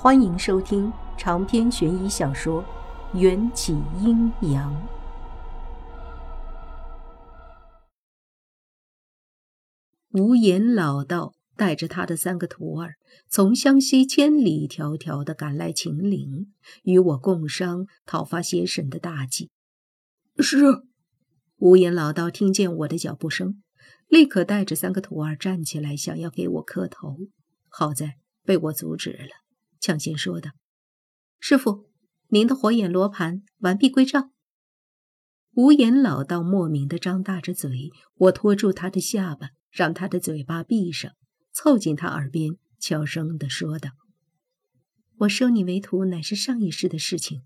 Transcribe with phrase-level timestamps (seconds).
[0.00, 2.62] 欢迎收听长篇悬疑小说
[3.18, 4.72] 《缘起阴阳》。
[10.10, 12.94] 无言老道带着他的三个徒儿，
[13.28, 16.52] 从湘西千里迢迢的赶来秦岭，
[16.84, 19.50] 与我共商讨伐邪神的大计。
[20.38, 20.84] 是。
[21.56, 23.64] 无言老道听见我的脚步声，
[24.06, 27.16] 立刻带着三个徒儿站起来，想要给我磕头。
[27.68, 29.47] 好在被我阻止了，
[29.80, 30.52] 抢先说道
[31.40, 31.90] ：“师傅，
[32.28, 34.30] 您的火眼罗盘完璧归赵。”
[35.52, 41.12] 无言老道莫名的张大着嘴，我拖住他的下巴，让他的嘴巴闭上，
[41.52, 43.90] 凑近他耳边悄声的说道
[45.20, 47.42] ：“我收你为徒乃是上一世的事情，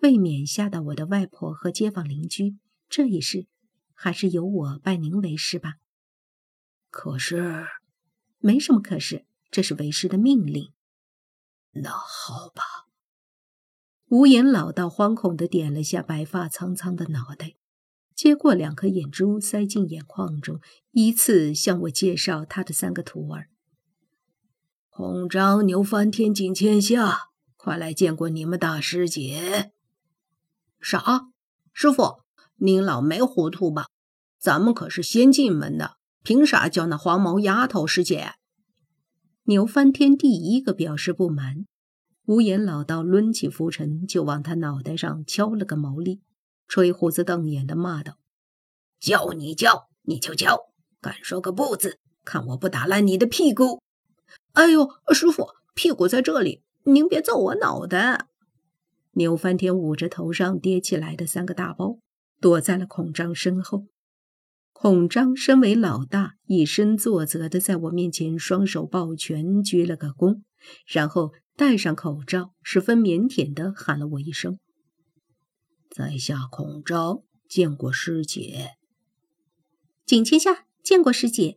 [0.00, 2.56] 未免吓到我的外婆和街坊邻居。”
[2.88, 3.46] 这一世，
[3.94, 5.74] 还是由我拜您为师吧。
[6.90, 7.66] 可是，
[8.38, 10.72] 没什么可是，这是为师的命令。
[11.82, 12.62] 那好吧。
[14.08, 17.54] 无言老道惶恐的点了下白发苍苍的脑袋，
[18.14, 20.60] 接过两颗眼珠塞进眼眶中，
[20.92, 23.48] 依次向我介绍他的三个徒儿：
[24.90, 29.72] 孔章、牛翻天、景千夏，快来见过你们大师姐。
[30.80, 31.26] 啥？
[31.72, 32.22] 师傅？
[32.58, 33.88] 您老没糊涂吧？
[34.38, 38.34] 咱们可是先进门的，凭啥叫那黄毛丫头师姐？
[39.44, 41.66] 牛翻天第一个表示不满，
[42.26, 46.20] 无言老道抡起拂尘就往他脑袋上敲了个毛利，
[46.68, 48.18] 吹胡子瞪眼的骂道
[49.00, 53.80] ：“叫你叫你就叫，敢说个不字，看我不打烂你的屁股！”
[54.54, 58.26] 哎呦，师傅，屁股在这里，您别揍我脑袋！
[59.12, 61.98] 牛翻天捂着头上跌起来的三个大包。
[62.38, 63.86] 躲在了孔章身后。
[64.74, 70.42] 孔章身为老大，以身作则的在我面前双手抱拳，鞠了个躬，
[70.86, 74.58] 然后戴上口罩，十分腼腆的喊了我一声
[75.88, 78.72] ：“在下孔昭，见过师姐。”
[80.04, 81.56] 景千夏见过师姐。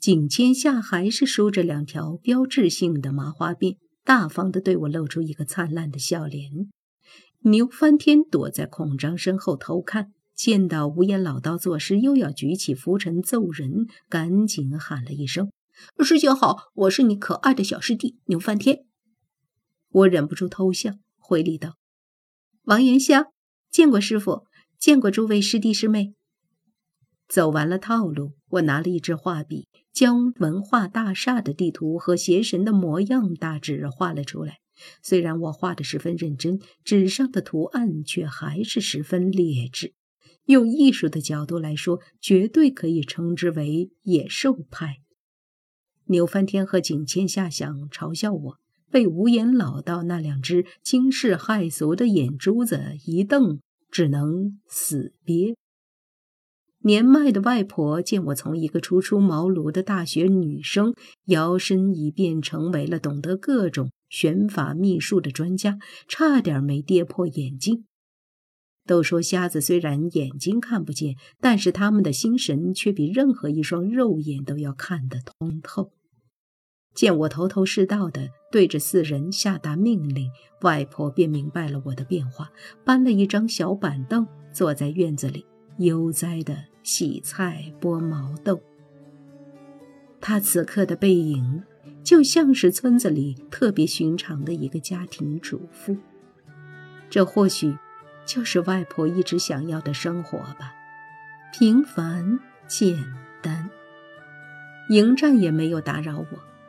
[0.00, 6.70] 景千夏还是梳着两条标志性的麻花辫，大方的对我露出一个灿烂的笑脸。
[7.40, 15.50] 牛翻天躲在孔章身后偷看，见到无言老道作诗，又要举起拂尘揍人，赶紧喊了一声
[16.02, 18.84] ：“师兄好，我是你可爱的小师弟牛翻天。”
[19.90, 21.76] 我忍不住偷笑，回礼道
[22.64, 23.26] ：“王元香，
[23.70, 24.44] 见过师傅，
[24.78, 26.14] 见过诸位师弟师妹。”
[27.28, 34.58] 走完了套路，我拿了一支画笔，将文化大厦的地图和邪神的模样大致画了出来。
[35.02, 39.94] 虽然我画的十分认真，纸上的图案却还是十分劣质。
[40.46, 45.03] 用艺术的角度来说，绝对可以称之为野兽派。
[46.06, 48.58] 牛翻天和景千夏想嘲笑我，
[48.90, 53.60] 被无言老道那两只惊世骇俗的眼珠子一瞪，
[53.90, 55.56] 只能死憋。
[56.80, 60.94] 年迈的外婆见我从一个初出茅庐的大学女生，
[61.26, 63.90] 摇身一变成为了懂得各种。
[64.10, 67.84] 玄法秘术的专家差点没跌破眼镜。
[68.86, 75.92] 都说瞎子虽然眼睛看不见，但是他们的心神却比任何一双肉眼都要看得通透。
[76.94, 80.30] 见我头头是道的对着四人下达命令，
[80.62, 82.50] 外婆便明白了我的变化，
[82.84, 85.44] 搬了一张小板凳，坐在院子里
[85.78, 88.62] 悠哉的洗菜剥毛豆。
[90.20, 91.62] 她此刻的背影。
[92.02, 95.96] 就像是村子里特别寻常的一个家庭主妇，
[97.08, 97.74] 这或许
[98.26, 100.74] 就是外婆一直想要的生活吧，
[101.52, 103.04] 平凡简
[103.42, 103.70] 单。
[104.90, 106.26] 迎战也没有打扰我，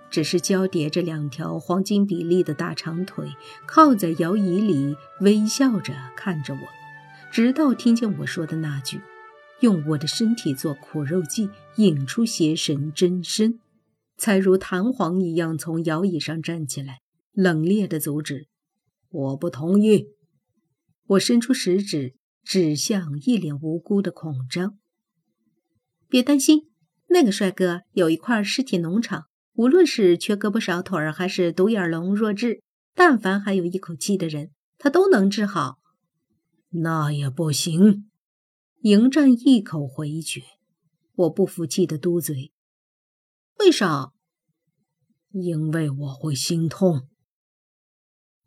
[0.10, 3.30] 只是交叠着两条黄金比例的大长腿，
[3.66, 6.60] 靠在摇椅里，微笑着看着我，
[7.32, 9.02] 直到听见我说的那句
[9.60, 13.60] ：“用我的身体做苦肉计，引出邪神真身。”
[14.18, 17.00] 才如弹簧一样从摇椅上站起来，
[17.34, 18.48] 冷冽的阻止
[19.12, 20.08] ：“我不同意。”
[21.08, 24.80] 我伸出食指指向一脸无辜的孔章
[26.10, 26.72] ：“别担心，
[27.08, 32.64] 那个帅哥有一块尸体农场，无论是缺胳膊少腿儿，还是独眼龙弱智，
[32.96, 34.50] 但凡还有一口气的人，
[34.80, 35.78] 他都能治好。”
[36.82, 38.10] 那也不行。
[38.82, 40.42] 迎战一口回绝，
[41.16, 42.52] 我不服气的嘟嘴。
[43.60, 44.12] 为啥？
[45.32, 47.08] 因为我会心痛。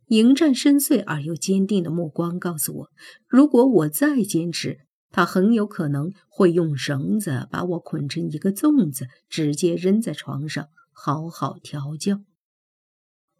[0.09, 2.91] 迎战深邃而又坚定的目光告诉我，
[3.27, 12.23] 如果我再坚持，他很有可能会用绳子把我捆成一个粽子，直接扔在床上，好好调教。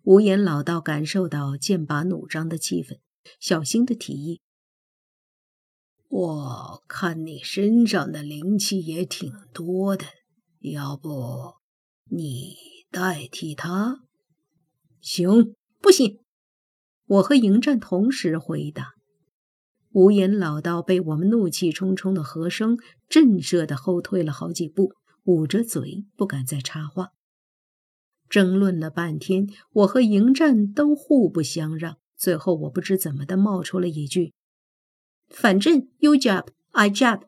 [0.03, 2.99] 无言老道感受到剑拔弩张的气氛，
[3.41, 4.41] 小心的提议
[6.09, 10.05] ：“我看你身上的灵气也挺多的，
[10.61, 11.55] 要不
[12.11, 12.55] 你
[12.91, 14.01] 代替他
[15.01, 16.19] ？”“行，不行！”
[17.09, 18.93] 我和迎战同时回答。
[19.93, 22.79] 无言老道被我们怒气冲冲的和声
[23.09, 24.93] 震慑的后退了好几步，
[25.25, 27.09] 捂着嘴不敢再插话。
[28.29, 31.97] 争论了半天，我和迎战都互不相让。
[32.15, 34.35] 最后，我不知怎么的冒出了一句
[35.31, 37.23] ：“反正 you jab, I jab。”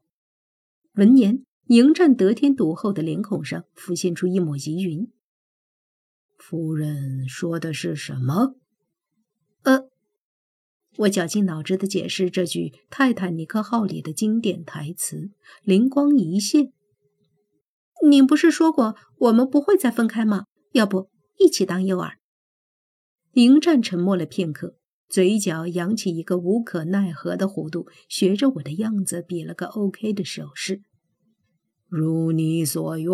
[0.95, 5.11] 闻言，迎战得天独厚的脸孔上浮现出一抹疑云
[6.37, 8.57] ：“夫人说的是什么？”
[11.01, 15.31] 我绞尽脑汁的解释这句《泰坦尼克号》里的经典台词，
[15.63, 16.73] 灵光一现
[18.07, 21.09] ：“你不是说过我们不会再分开吗？”要不
[21.39, 22.13] 一起当诱饵？
[23.33, 24.77] 迎战沉默了片刻，
[25.09, 30.83] 嘴角扬起一个无可奈何的弧度，学着我的样子比了个 OK 的手势。
[31.89, 33.11] 如你所愿。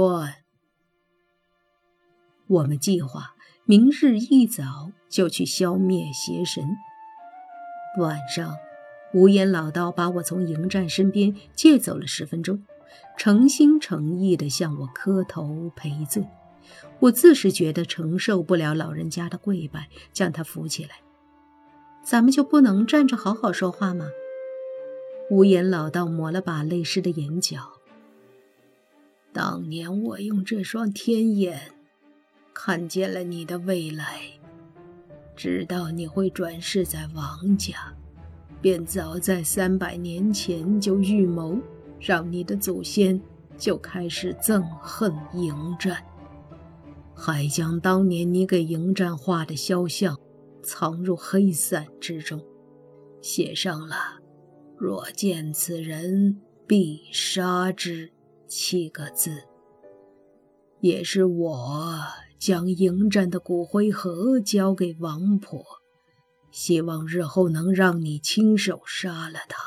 [2.49, 6.65] 我们计划明日一早就去消灭邪神。
[7.99, 8.55] 晚上，
[9.15, 12.63] 无言老道把我从迎战身边借走了十分钟，
[13.17, 16.25] 诚心诚意地向我磕头赔罪。
[17.01, 20.91] 我自是觉得承受不了老人家的跪拜，将他扶起来。
[22.05, 24.07] 咱们就不能站着好好说话吗？
[25.31, 27.73] 无言老道抹了把泪湿的眼角。
[29.33, 31.73] 当年我用这双天眼
[32.55, 34.21] 看见了你的未来，
[35.37, 37.95] 知道你会转世在王家，
[38.61, 41.59] 便早在三百年前就预谋，
[42.01, 43.21] 让你的祖先
[43.59, 46.03] 就开始憎恨迎战。
[47.15, 50.19] 还将当年你给迎战画的肖像
[50.63, 52.43] 藏入黑伞之中，
[53.21, 53.97] 写上了
[54.77, 58.11] “若见此人，必杀之”
[58.49, 59.43] 七个字。
[60.81, 61.99] 也是我
[62.39, 65.65] 将迎战的骨灰盒交给王婆，
[66.51, 69.63] 希望日后能让你亲手杀了他，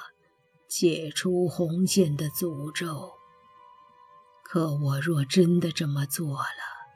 [0.67, 3.11] 解除红线的诅咒。
[4.43, 6.89] 可我若真的这么做了，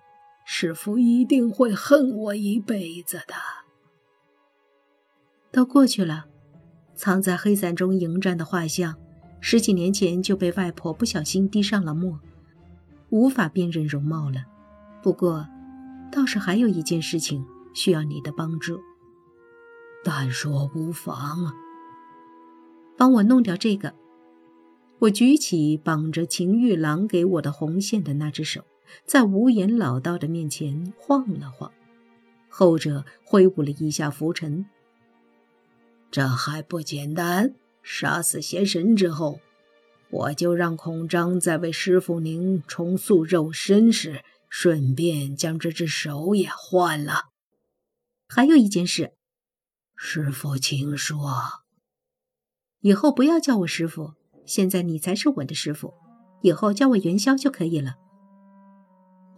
[0.45, 3.35] 师傅一定会恨我一辈子的。
[5.51, 6.25] 都过去了，
[6.95, 8.95] 藏在黑伞中迎战的画像，
[9.39, 12.19] 十几年前就被外婆不小心滴上了墨，
[13.09, 14.45] 无法辨认容貌了。
[15.03, 15.47] 不过，
[16.13, 17.43] 倒是还有一件事情
[17.73, 18.79] 需要你的帮助。
[20.03, 21.53] 但说无妨，
[22.95, 23.95] 帮我弄掉这个。
[24.99, 28.63] 我举起绑着秦玉郎给我的红线的那只手。
[29.05, 31.71] 在无言老道的面前晃了晃，
[32.47, 34.67] 后者挥舞了一下拂尘。
[36.11, 37.55] 这还不简单？
[37.81, 39.39] 杀死邪神之后，
[40.11, 44.21] 我就让孔章在为师傅您重塑肉身时，
[44.55, 47.31] 顺便将这只手也换了。
[48.27, 49.15] 还有一件事，
[49.95, 51.63] 师傅，请说。
[52.81, 54.13] 以后不要叫我师傅，
[54.45, 55.95] 现在你才是我的师傅，
[56.43, 57.95] 以后叫我元宵就可以了。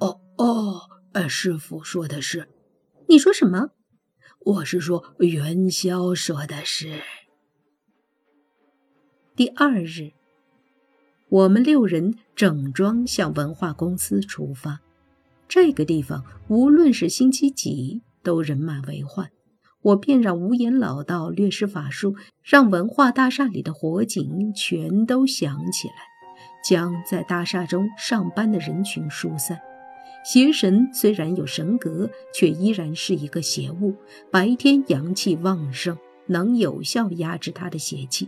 [0.01, 0.81] 哦哦，
[1.13, 2.49] 呃，师傅说的是，
[3.07, 3.69] 你说什么？
[4.41, 7.01] 我是说元宵说的是。
[9.33, 10.11] 第二日，
[11.29, 14.81] 我们六人整装向文化公司出发。
[15.47, 19.29] 这个地方无论是星期几都人满为患，
[19.81, 25.93] 我便让无言老道略施法术，让文化大厦里的火警全都响起来，
[26.67, 29.59] 将在大厦中上班的人群疏散。
[30.25, 33.95] 邪神虽然有神格，却依然是一个邪物。
[34.31, 38.27] 白天阳气旺盛，能有效压制他的邪气。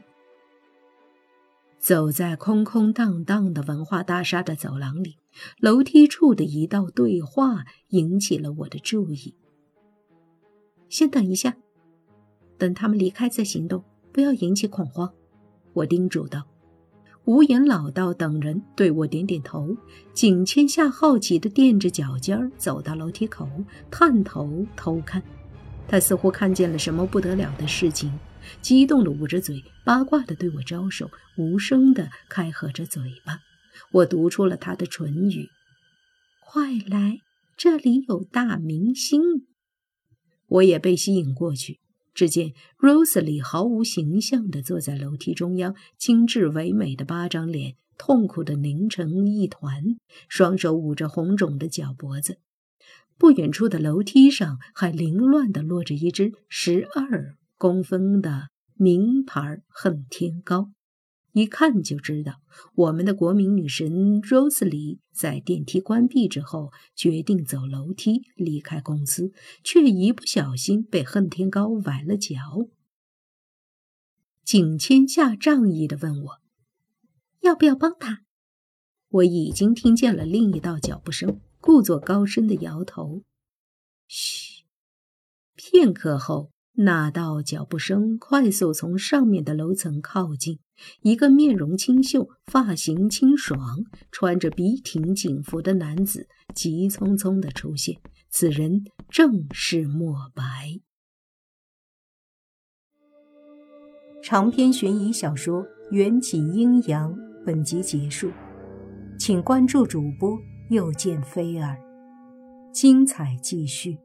[1.88, 5.16] 走在空空荡荡的文化大厦的走廊里，
[5.62, 9.34] 楼梯处的一道对话引起了我的注意。
[10.90, 11.56] 先等一下，
[12.58, 15.10] 等他们离开再行动，不要引起恐慌。
[15.72, 16.46] 我叮嘱道。
[17.24, 19.74] 无言老道等人对我点点头，
[20.14, 23.48] 景千夏好奇地垫着脚尖走到楼梯口，
[23.90, 25.24] 探头偷看。
[25.88, 28.12] 他似乎看见了什么不得了的事情，
[28.62, 33.40] 激动地捂着嘴，八卦地对我招手，无声地开合着嘴巴。
[33.92, 35.50] 我读出了他的唇语
[36.44, 37.20] ：“快来，
[37.56, 39.22] 这里有大明星。”
[40.48, 41.80] 我也被吸引过去。
[42.14, 49.84] 只见 Rosalie 毫无形象地坐在楼梯中央，精致唯美的八张脸痛苦地拧成一团，
[50.28, 52.40] 双手捂着红肿的脚脖子。
[53.20, 60.72] 不远处的楼梯上还凌乱地落着一只十二公分的名牌恨天高，
[61.32, 62.42] 一看就知道
[62.76, 69.32] 我们的国民女神 Rose 里在电梯关闭之后决定走楼梯离开公司，
[69.64, 72.36] 却一不小心被恨天高崴了脚。
[74.44, 76.40] 景千夏仗义地问我
[77.42, 78.24] ：“要不要帮他？”
[79.10, 81.42] 我已经听见了另一道脚步声。
[81.60, 83.24] 故作高深的摇头。
[84.08, 84.64] 嘘。
[85.56, 90.60] 片刻后，那道脚步声快速从上面的楼层靠近。
[91.02, 93.60] 一个面容清秀、发型清爽、
[94.12, 98.00] 穿着笔挺警服的男子急匆匆的出现。
[98.30, 100.80] 此人正是莫白。
[104.22, 107.12] 长篇悬疑小说《缘起阴阳》
[107.44, 108.30] 本集结束，
[109.18, 110.38] 请关注主播。
[110.70, 111.78] 又见菲儿，
[112.74, 113.98] 精彩继续。